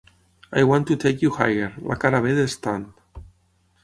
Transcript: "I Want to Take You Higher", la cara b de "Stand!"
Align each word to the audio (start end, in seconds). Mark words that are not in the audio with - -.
"I 0.51 0.63
Want 0.63 0.87
to 0.87 0.95
Take 0.95 1.21
You 1.21 1.29
Higher", 1.29 1.75
la 1.89 1.93
cara 1.95 2.23
b 2.23 2.33
de 2.33 2.47
"Stand!" 2.47 2.91